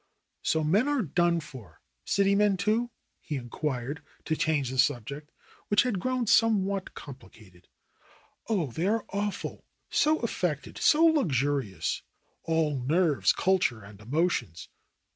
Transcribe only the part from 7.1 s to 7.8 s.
cated.